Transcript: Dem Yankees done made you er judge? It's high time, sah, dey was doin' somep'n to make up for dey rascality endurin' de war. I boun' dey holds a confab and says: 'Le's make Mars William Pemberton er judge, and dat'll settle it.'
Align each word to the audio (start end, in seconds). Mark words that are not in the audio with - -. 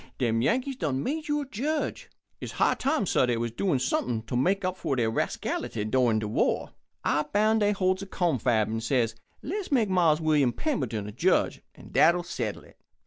Dem 0.17 0.41
Yankees 0.41 0.77
done 0.77 1.03
made 1.03 1.27
you 1.27 1.41
er 1.41 1.45
judge? 1.45 2.09
It's 2.39 2.53
high 2.53 2.73
time, 2.73 3.05
sah, 3.05 3.27
dey 3.27 3.37
was 3.37 3.51
doin' 3.51 3.77
somep'n 3.77 4.25
to 4.25 4.35
make 4.35 4.65
up 4.65 4.75
for 4.75 4.95
dey 4.95 5.05
rascality 5.05 5.79
endurin' 5.81 6.17
de 6.17 6.27
war. 6.27 6.71
I 7.03 7.21
boun' 7.31 7.59
dey 7.59 7.71
holds 7.71 8.01
a 8.01 8.07
confab 8.07 8.67
and 8.67 8.81
says: 8.81 9.13
'Le's 9.43 9.71
make 9.71 9.89
Mars 9.89 10.19
William 10.19 10.53
Pemberton 10.53 11.05
er 11.07 11.11
judge, 11.11 11.61
and 11.75 11.93
dat'll 11.93 12.23
settle 12.23 12.63
it.' 12.63 12.79